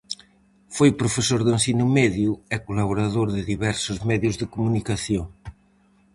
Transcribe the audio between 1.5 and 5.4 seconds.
ensino medio e colaborador de diversos medios de comunicación.